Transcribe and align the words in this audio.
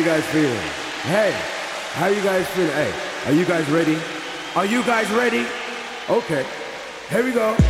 you 0.00 0.06
guys 0.06 0.24
feeling? 0.28 0.56
Hey, 1.02 1.30
how 1.92 2.06
you 2.06 2.22
guys 2.22 2.46
feeling? 2.48 2.70
Hey, 2.70 2.90
are 3.26 3.32
you 3.32 3.44
guys 3.44 3.68
ready? 3.68 3.98
Are 4.56 4.64
you 4.64 4.82
guys 4.82 5.10
ready? 5.10 5.44
Okay, 6.08 6.46
here 7.10 7.22
we 7.22 7.32
go. 7.32 7.69